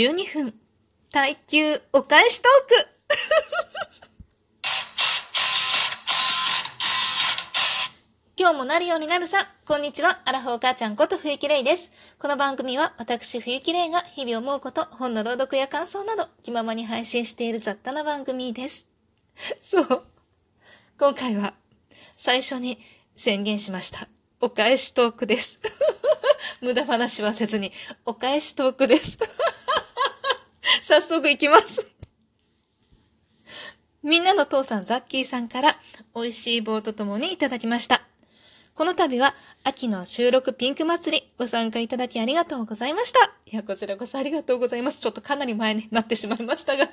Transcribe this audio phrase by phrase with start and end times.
[0.00, 0.54] 12分。
[1.12, 2.88] 耐久お返しトーク
[8.38, 9.52] 今日もなるようになるさ。
[9.66, 10.22] こんにちは。
[10.24, 11.92] アラフォー母ちゃんこと冬木玲です。
[12.18, 18.86] この番組は私冬木玲が日々思うこと、本の朗読や感想など気ままに配信している雑多な番組です。
[19.60, 20.06] そう。
[20.98, 21.52] 今回は
[22.16, 22.82] 最初に
[23.16, 24.08] 宣言しました。
[24.40, 25.58] お返しトークです。
[26.62, 27.74] 無駄話はせずに、
[28.06, 29.18] お返しトークです。
[30.90, 31.88] 早速行きます。
[34.02, 35.76] みんなの父さんザッキーさんから
[36.16, 38.02] 美味しい棒とともにいただきました。
[38.74, 43.20] この度は秋の収録ピンク祭りご参加いただきありがとうございました。
[43.46, 44.98] いや、こちらこそありがとうございます。
[44.98, 46.90] ちょっとかなり前になってしまいましたが。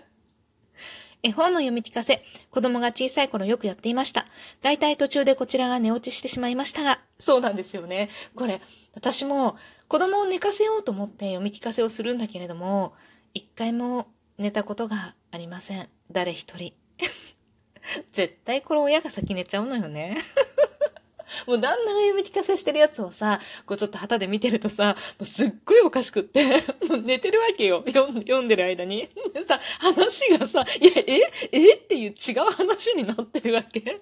[1.24, 4.28] 絵本の読み聞かせ、子供が小さい頃よくやっていました。
[4.62, 8.10] 大体途中でこちらが寝落ちしてしまいましたが、そうなんですよね。
[8.36, 8.62] これ、
[8.94, 12.94] 私も子供を寝かせようと思って読み聞かせをするんだけれども、
[13.34, 15.90] 一回も寝たことがありません。
[16.12, 16.74] 誰一人。
[18.12, 20.18] 絶対これ親が先寝ちゃうのよね。
[21.46, 26.44] もう旦那が読み聞かせしてるやつをさ、こうちょっと旗で見てるとさ、もうすっごいおかしくって、
[26.88, 27.84] もう寝てるわけよ。
[27.86, 29.10] 読んでる間に。
[29.48, 34.02] さ、話がさ、いや、ええっていう違う話になってるわけ。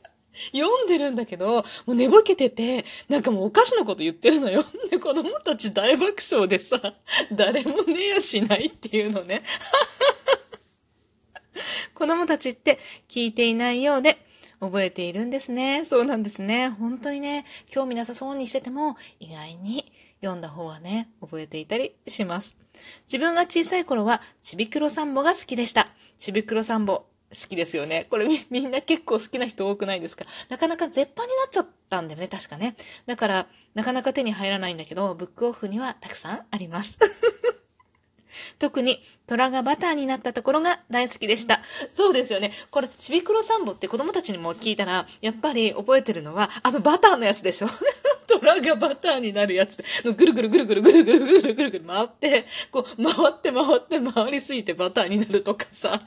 [0.52, 4.64] 読んでるんだけど、もう寝ぼけてて、なんかもうおかしなこと言ってるのよ。
[4.90, 6.96] で、子供たち大爆笑でさ、
[7.32, 9.44] 誰も寝やしないっていうのね。
[11.94, 14.18] 子供たちって聞いていないようで、
[14.60, 15.86] 覚えているんですね。
[15.86, 16.70] そうなんですね。
[16.70, 22.56] 本当にね、興味なさそうにしてても、意外に読んだ方はね、覚えていたりします。
[23.08, 25.90] 自分が小さい頃は、ちびくろサンボが好きでした。
[26.18, 28.08] ちびくろサンボ、好きですよね。
[28.10, 30.26] これみ、みんな結構好きな人多くないですか？
[30.50, 32.76] なかなか絶版になっちゃったんだよね、確かね。
[33.06, 36.98] だから、なかなか手に入らないんだけど、ブックオフにはたくさんあります。
[38.60, 41.62] 特に虎がバターになったところが大好きでした。
[41.96, 42.52] そうですよね。
[42.70, 47.68] これ、ちびくろサンボって子供たちにも聞いたら、やっぱり覚えてるのは、あのバターのやつでしょ？
[48.28, 56.02] 虎がバターになるやつ、ぐるぐるぐるぐるぐるぐるぐるぐるぐる回って、こう、回って回って回りすぎてバターになるとかさ。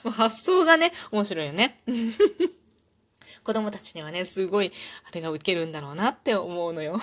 [0.04, 1.82] もう発想がね、面白いよね。
[3.44, 4.72] 子供たちにはね、すごい、
[5.04, 7.00] あれが受けるんだろうなって思うのよ。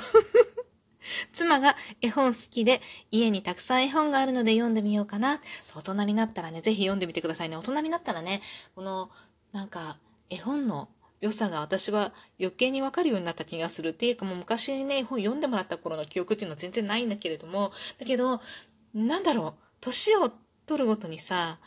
[1.33, 5.41] 妻が絵本好きで、家にたくさん絵本があるので読んでみようかな。
[5.75, 7.57] 大人になったらね、ぜひ読んでみてくださいね。
[7.57, 8.41] 大人になったらね、
[8.75, 9.11] この、
[9.51, 9.97] なんか、
[10.29, 10.89] 絵本の
[11.21, 18.41] 良さが私は余計にわかるようになった気がするっていうかもう昔にね、絵本読んでもらった頃の記憶っていうのは全然ないんだけれども、だけど、
[18.93, 20.31] なんだろう、年を
[20.65, 21.59] 取るごとにさ、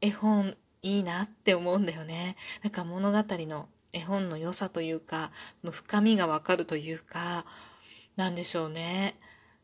[0.00, 2.36] 絵本いいなって思うんだよね。
[2.62, 7.44] なんか物語の絵本の良さというか、その深みがわかるというか、
[8.16, 9.18] なんでしょうね。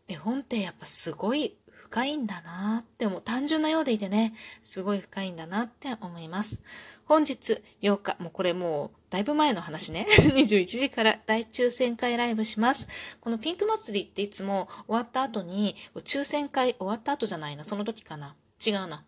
[0.08, 3.22] 絵本ってやっぱすごい深いんだなって思う。
[3.22, 6.60] 単純なようでいてね、すごい深いんだなって思います。
[7.04, 10.06] 本日8日、もうこれもうだいぶ前の話ね。
[10.34, 12.88] 21時から大抽選会ライブします。
[13.20, 18.34] このピンク祭りっていつも終わった後に、抽選会終わった後じゃないな、その時かな。
[18.64, 19.04] 違うな。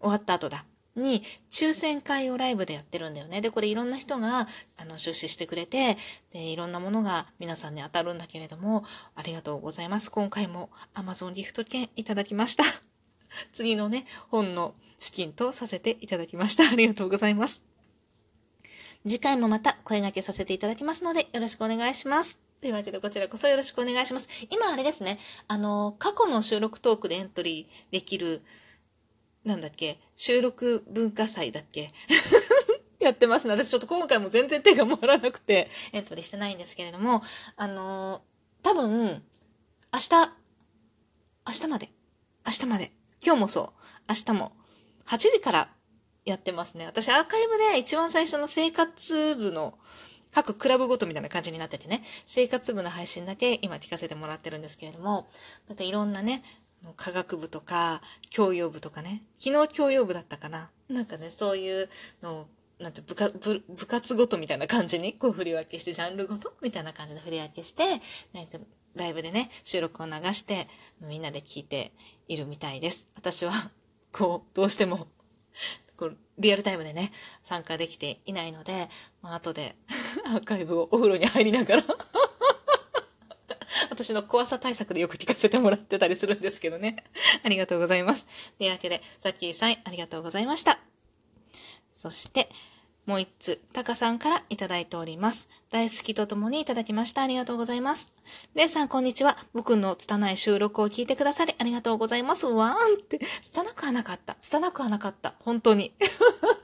[0.00, 0.64] 終わった後だ。
[0.96, 3.40] に抽選会をライブでやってるんだよね。
[3.40, 5.98] で、これいろんな人があの出資してくれて、
[6.32, 10.10] で、いろんなものが皆さんに当たるんだけれども、ありがとうございます。
[10.10, 12.64] 今回も Amazon ギフト券いただきました。
[13.52, 16.68] 次のね、本の資金とさせていただきました。
[16.68, 17.62] ありがとうございます。
[19.02, 22.40] 次回もまた声掛けさせていただきますので、よろしくお願いします。
[22.60, 24.28] というわけで、こちらこそよろしくお願いします。
[24.50, 28.42] 今あれですね、あの、過去の収録トークでエントリーできる、
[29.46, 31.92] なんだっけ、収録文化祭だっけ？
[32.98, 33.52] やってますね。
[33.54, 35.70] 私ちょっと今回も全然手が回らなくて。
[35.92, 37.22] エントリーしてないんですけれども、
[37.54, 39.22] あのー、多分、
[39.92, 40.10] 明日、
[41.46, 41.90] 明日まで、
[42.44, 42.92] 明日まで、
[43.24, 43.72] 今日もそう、
[44.08, 44.52] 明日も、
[45.06, 45.72] 8時から
[46.24, 46.84] やってますね。
[46.86, 49.78] 私アーカイブで一番最初の生活部の
[50.32, 55.28] 各クラブごとみたいな感じになっててね、生活部の配信だけ今聞かせてもらってるんですけれども、
[55.68, 56.42] だっていろんなね、
[56.96, 59.22] 科学部とか、教養部とかね。
[59.38, 60.70] 昨日教養部だったかな。
[60.88, 61.88] なんかね、そういう
[62.22, 62.46] のを、
[62.78, 66.52] なんて部活、部活ごとみたいな感じに、こう振り分けして、ジャンルごと？
[66.62, 68.00] みたいな感じで振り分けして、
[68.32, 68.58] なんか
[68.94, 70.68] ライブでね、収録を流して、
[71.00, 71.92] みんなで聞いて
[72.28, 73.06] いるみたいです。
[73.16, 73.52] 私は、
[74.12, 75.08] こう、どうしても、
[75.96, 77.12] こう、リアルタイムでね、
[77.42, 78.90] 参加できていないので、
[79.22, 79.74] まあ、後で
[80.26, 81.82] アーカイブをお風呂に入りながら
[83.96, 87.02] 私の怖さ対策でよく聞かせてもらってたりするんですけどね。
[87.42, 88.26] ありがとうございます。
[88.58, 90.78] というわけで、さっきーさん、ありがとうございました。
[91.94, 92.50] そして、
[93.06, 95.48] もう一つ、タカさんからいただいております。
[95.70, 97.22] 大好きとともにいただきました。
[97.22, 98.12] ありがとうございます。
[98.54, 99.38] レイさん、こんにちは。
[99.54, 102.46] 僕の拙い収録を聞いてくださりありがとうございます。
[102.46, 103.18] わーんって、
[103.50, 104.36] 拙くはなかった。
[104.42, 105.32] 拙くはなかった。
[105.38, 105.94] 本当に。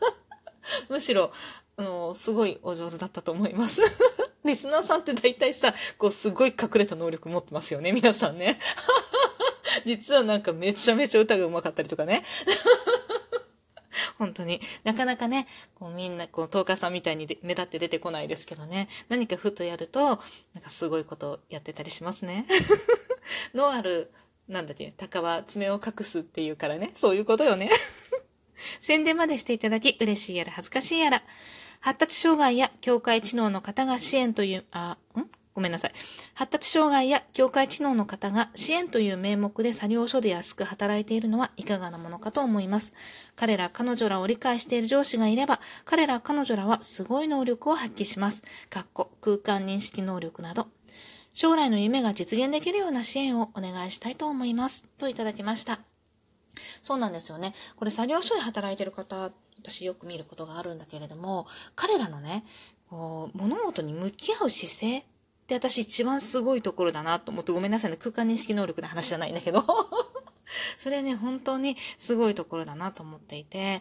[0.90, 1.32] むしろ、
[1.78, 3.80] あの、すごいお上手だったと思います。
[4.44, 8.58] リスナーさんって大体さ、こう、すごい隠れた能力持ってますよね、皆さんね。
[9.86, 12.24] 実はなんかめちゃめちゃ歌が上手かったりとかね。
[14.18, 14.60] 本当に。
[14.84, 18.88] なかなかね、こうみんな、こう、トーカさんみたいにで目立って出てこないですけどね。
[19.08, 20.20] 何かふとやると、
[20.54, 22.46] なんかすごいことやってたりしますね。
[23.54, 24.12] のある、
[24.48, 26.92] なんだっけ、鷹は爪を隠すっていうからね。
[26.96, 27.70] そういうことよね。
[28.80, 31.22] 宣伝までしていただき、嬉しいやら恥ずかしいやら。
[31.82, 35.26] 発達障害や境界知能の方が支援という、あ、ん？
[35.52, 35.92] ごめんなさい。
[36.32, 42.92] 発達障害や境界知能の方が支援という名目で作業所で安く働いているのはいかがなものかと思います。
[43.36, 48.42] 彼ら彼女らを理解している上司がいれば、彼ら彼女らはすごい能力を発揮します。
[48.70, 50.68] かっこ空間認識能力など。
[51.34, 54.86] 将来の夢が実現できるような支援をお願いしたいと思います。
[54.98, 55.91] といただきました。
[56.82, 57.54] そうなんですよね。
[57.76, 62.44] これ作業所で働いてる方、私よく見ることがあるんだけれども、彼らのね、
[62.90, 65.04] こう、物事に向き合う姿勢っ
[65.46, 69.64] て私一番すごいところだなと思って、ごめんなさいね、空間認識能力の話じゃないんだけど。
[70.78, 73.80] それね、本当にすごいところだなと思っていて、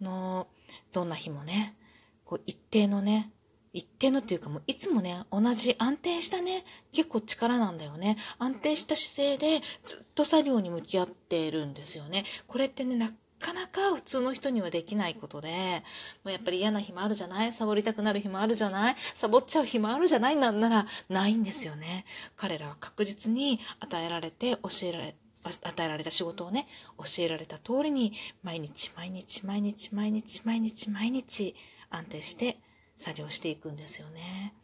[0.00, 0.46] の、
[0.92, 1.76] どんな日もね、
[2.24, 3.32] こう一定のね、
[3.72, 8.16] 一定のっていうかもういつもね、同じ安定したね、結構力なんだよね。
[8.38, 12.24] 安定した姿勢でずっと作業に向き合ってるんですよね。
[12.46, 15.82] これってね、なかなか普通の人にはできないことで、
[16.22, 17.52] もうやっぱり嫌な日もあるじゃない？
[17.52, 18.96] サボりたくなる日もあるじゃない？
[19.14, 20.36] サボっちゃう日もあるじゃない？
[20.36, 22.04] なんならないんですよね。
[22.36, 28.12] 彼らは確実に与えられて教えられ、与えられた仕事をね、教えられた通りに、
[28.44, 31.56] 毎日毎日毎日毎日毎日毎日
[31.90, 32.58] 安定して
[33.02, 34.54] 作業していくんですよね。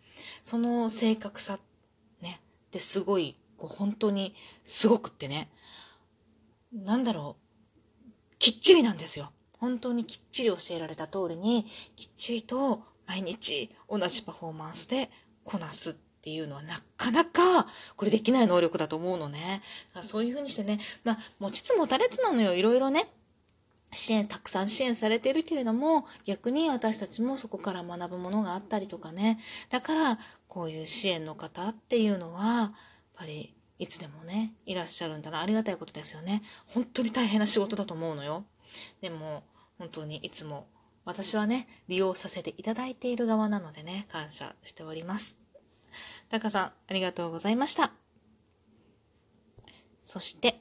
[0.45, 1.59] その正確さ、
[2.23, 5.51] ね、ってすごい、こう本当にすごくってね、
[6.73, 9.33] なんだろう、きっちりなんですよ。
[9.59, 15.11] 本当にきっちり教えられた通りに、きっちりと毎日同じパフォーマンスで
[15.45, 19.63] こなすっていうのはなかなかこれできない能力だと思うのね。
[20.03, 23.11] そういうふうにしてね、まあ、持ちつ持たれつなのよ、いろいろね。
[23.93, 29.39] 支援、たくさん支援されているけれども、逆に私たちもそこから学ぶものがあったりとかね。
[29.71, 32.73] だから、こういう支援の方っていうのは、やっ
[33.15, 35.41] ぱり、いつでもね、いらっしゃるんだな。
[35.41, 36.43] ありがたいことですよね。
[36.67, 38.45] 本当に大変な仕事だと思うのよ。
[39.01, 39.45] でも、
[39.79, 40.67] 本当にいつも、
[41.05, 45.39] 私はね、利用させていただいている側なのでね、感謝しております。
[46.29, 47.93] タカさん、ありがとうございました。
[50.03, 50.58] そして、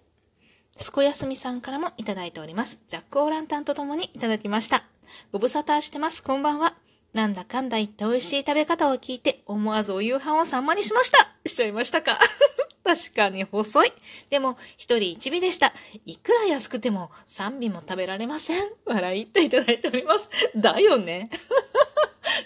[0.78, 2.82] すこやすみさんからもいただいております。
[2.88, 4.84] ジャック・オーランタンと共にいただきました。
[5.32, 6.24] ご無沙汰してます。
[6.24, 6.76] こんばんは。
[7.14, 11.30] なんだかんだ言って美味しい食べ方を聞いて、思わずお夕飯を3枚にしました。
[11.48, 12.20] しちゃいましたか
[12.84, 13.94] 確かに細い。
[14.30, 15.74] でも、一人一尾でした。
[16.06, 18.70] いくら安くても3尾も食べられません。
[18.86, 20.30] 笑いっていただいております。
[20.56, 21.30] だよね。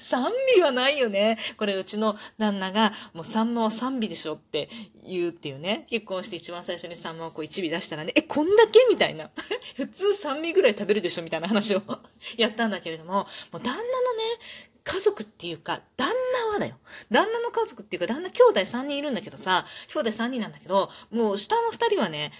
[0.01, 1.37] 3尾はないよね。
[1.57, 4.69] これうちの旦那が、もうサンマは賛美でしょって
[5.07, 5.85] 言うっていうね。
[5.89, 9.29] 結婚して一番最初にサンマをこう一尾出したらね、え、こんだけみたいな。
[9.77, 11.81] 普通三尾ぐらい食べるでしょみたいな話を
[12.37, 13.83] やったんだけれども、もう旦那のね、
[14.83, 16.75] 家族っていうか、旦那はだよ。
[17.11, 22.31] 旦那の家族っていうか、旦那兄弟3人いるんだけどさ、兄弟3人なんだけど、もう下の2人はね、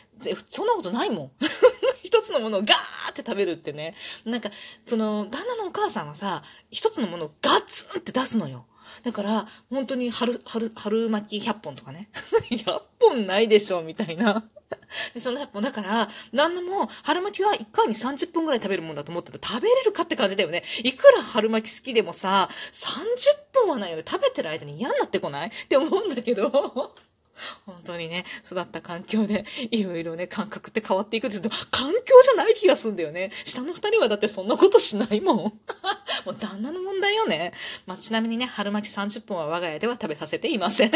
[0.50, 1.32] そんなことないもん。
[2.04, 3.96] 一つのものをガーって食べるってね。
[4.26, 4.50] なんか、
[4.86, 8.66] その、旦那のお母さんはさ、一つのものをガツンって出すのよ。
[9.04, 12.10] だから、本当に春、春、春巻き100本とかね。
[12.50, 14.44] 100本ないでしょ、みたいな。
[15.14, 20.64] で、その100本、だから、旦那も、春巻きは1回に30分ぐらい食べるもんだと思ってた食べれるかって感じだよね。
[20.84, 24.04] いくら春巻き好きでもさ、30分はないよね。
[24.08, 25.50] 食べてる間に嫌になってこない？
[25.50, 26.96] って思うんだけど。
[27.66, 33.32] 本当にね、育った環境で、 いろいろね、感覚って変わっていくんですけど、環境じゃない気がすんだよね。
[33.46, 35.38] 下の二人はだってそんなことしないもん。
[36.26, 37.54] もう旦那の問題よね。
[37.86, 40.92] まあ、ちなみにね、春巻き30分は我が家では食べさせていません。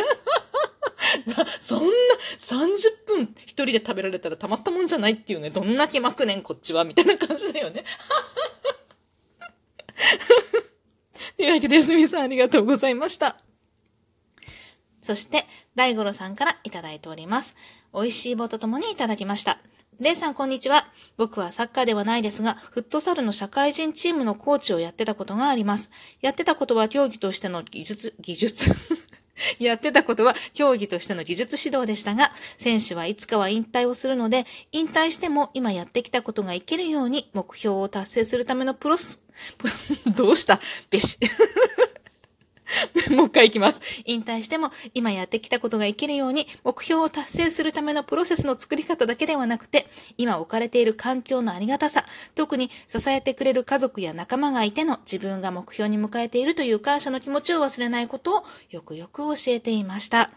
[1.61, 1.93] そんな
[2.39, 7.85] 30分一人で食べられたらたまったもんじゃないっていうね、どんだけ巻くねん、こっちは、みたいな感じだよね。
[11.37, 13.44] というわけで、すみさんありがとうございました。
[15.05, 15.45] そして、
[15.75, 17.55] 大五郎さんからいただいております。
[17.93, 19.59] 美味しい棒とともにいただきました。
[19.99, 20.87] レイさん、こんにちは。
[21.15, 25.91] 僕はサッカーではないですが、フットサルの社会人チームのコーチをやってたことがあります。
[26.21, 28.71] やってたことは競技としての技術、技術？
[29.59, 39.21] やってたことは競技としての技術指導でしたが、選手はいつかは引退をするので、引退しても今やってきたことが生きるように目標を達成するためのプロス、
[40.15, 40.59] どうした？
[40.89, 41.19] べし。
[43.11, 43.79] もう一回行きます。
[44.05, 60.31] 引退しても今やってきたことが生きるように目標を達成するためのプロセスの作り方だけではなくて、今置かれている環境のありがたさ、特に支えてくれる家族や仲間がいての自分が目標に向かえているという感謝の気持ちを忘れないことをよくよく教えていました。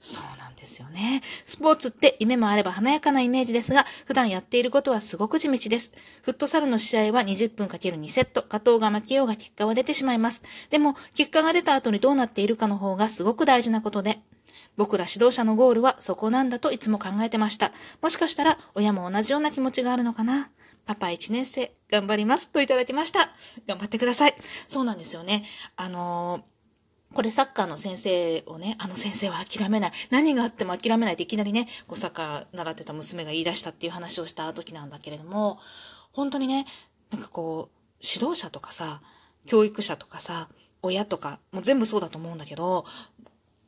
[0.00, 1.22] そうなんですよね。
[1.44, 5.92] スポーツって夢もあれば華やかなイメージですが、普段やっていることはすごく地道です。
[6.22, 10.42] フットサルの試合は20分 ×2 セット、加藤が負けようが結果は出てしまいます。
[10.70, 14.20] でも、結果が出た後にどうなっているかの方がすごく大事なことで、
[14.78, 17.70] 僕ら指導者のゴールはそこなんだといつも考えてました。
[18.00, 20.50] もしかしたら親も同じような気持ちがあるのかな。
[20.86, 22.48] パパ1年生、頑張ります。
[22.48, 23.32] といただきました。
[23.66, 24.34] 頑張ってください。
[24.66, 25.44] そうなんですよね。
[25.76, 26.59] あのー
[27.12, 29.92] これサッカーの先生をね、あの先生は諦めない。
[30.10, 35.58] 何があっても諦めないっていきなりね、こうサッカー習ってた娘が言い出したっていう話をした時なんだけれども、
[36.12, 36.66] 本当にね、
[37.10, 39.00] なんかこう、指導者とかさ、
[39.46, 40.48] 教育者とかさ、
[40.82, 42.84] 親とか、もう全部そうだと思うんだけど、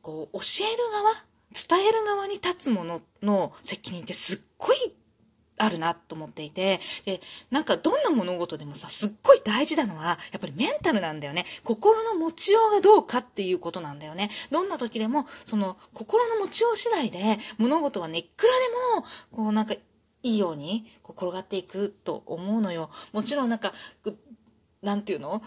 [0.01, 1.23] こう、教える側
[1.53, 4.77] 伝える側に立つものの責任ってすっごい
[5.57, 11.45] あるなと思っていて、で、なんかどんな物事でもさ、すっごい大事なのは、やっぱりメンタルなんだよね。
[11.63, 14.29] 心の持ちようがどうかっていうことなんだよね。
[14.51, 22.89] どんな時でも、その、心の持ちよう次第で、物事はね、いくらでも、こうなんか、いいように、こう転がっていくと思うのよ。
[23.11, 23.73] もちろんなんか、
[24.81, 25.41] なんていうの？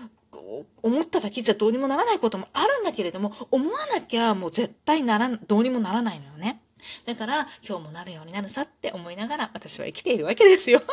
[0.82, 6.60] 思っただけじゃどうにもならないこともあるんだけれども、思わなきゃもう絶対なら、どうにもならないのよね。
[7.04, 10.82] だから、今日もなるようになるさって思いながら私は生きているわけですよ。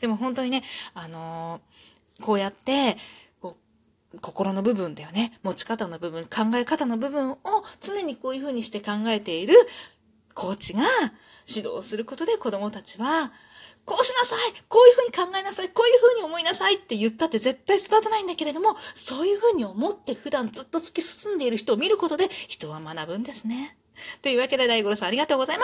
[0.00, 0.62] でも本当にね、
[0.94, 2.96] あのー、こうやって、
[4.20, 5.38] 心の部分だよね。
[5.42, 7.38] 持ち方の部分、考え方の部分を
[7.80, 9.54] 常にこういう風にして考えている
[10.34, 10.82] コーチが
[11.46, 13.32] 指導することで子供たちは、
[13.84, 14.38] こうしなさい
[14.68, 23.76] こういうふうに考えなさいこういうふうに思いなさいって言ったって絶対育たないんだけれども、そういうふうに思って普段ずっと突き進んでいる人を見ることで人は学ぶんですね。
[24.22, 25.62] というわけで大五郎さんありがとうございました。